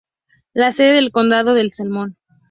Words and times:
La 0.55 0.71
sede 0.71 0.93
del 0.93 1.11
condado 1.11 1.55
es 1.57 1.75
Salmon. 1.75 2.17